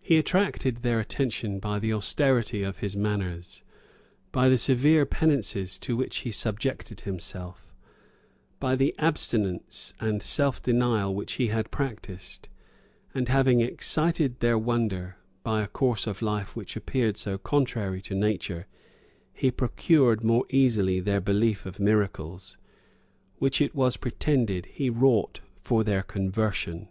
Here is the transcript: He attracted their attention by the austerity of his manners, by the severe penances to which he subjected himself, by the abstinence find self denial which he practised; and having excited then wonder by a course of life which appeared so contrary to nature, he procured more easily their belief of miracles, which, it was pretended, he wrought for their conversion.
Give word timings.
He 0.00 0.18
attracted 0.18 0.82
their 0.84 1.00
attention 1.00 1.58
by 1.58 1.80
the 1.80 1.92
austerity 1.92 2.62
of 2.62 2.78
his 2.78 2.96
manners, 2.96 3.64
by 4.30 4.48
the 4.48 4.56
severe 4.56 5.04
penances 5.04 5.80
to 5.80 5.96
which 5.96 6.18
he 6.18 6.30
subjected 6.30 7.00
himself, 7.00 7.74
by 8.60 8.76
the 8.76 8.94
abstinence 8.98 9.94
find 9.98 10.22
self 10.22 10.62
denial 10.62 11.12
which 11.12 11.32
he 11.42 11.48
practised; 11.72 12.48
and 13.12 13.26
having 13.28 13.60
excited 13.60 14.38
then 14.38 14.64
wonder 14.64 15.16
by 15.42 15.62
a 15.62 15.66
course 15.66 16.06
of 16.06 16.22
life 16.22 16.54
which 16.54 16.76
appeared 16.76 17.16
so 17.16 17.36
contrary 17.36 18.00
to 18.02 18.14
nature, 18.14 18.68
he 19.32 19.50
procured 19.50 20.22
more 20.22 20.44
easily 20.50 21.00
their 21.00 21.20
belief 21.20 21.66
of 21.66 21.80
miracles, 21.80 22.56
which, 23.38 23.60
it 23.60 23.74
was 23.74 23.96
pretended, 23.96 24.66
he 24.66 24.88
wrought 24.88 25.40
for 25.56 25.82
their 25.82 26.04
conversion. 26.04 26.86